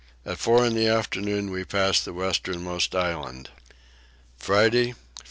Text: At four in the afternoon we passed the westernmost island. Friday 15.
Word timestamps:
At 0.25 0.39
four 0.39 0.65
in 0.65 0.73
the 0.73 0.87
afternoon 0.87 1.51
we 1.51 1.63
passed 1.63 2.05
the 2.05 2.13
westernmost 2.13 2.95
island. 2.95 3.51
Friday 4.35 4.93
15. 4.93 4.95